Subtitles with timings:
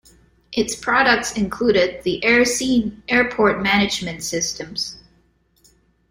[0.51, 4.97] Its products included the 'AirScene' Airport Management systems.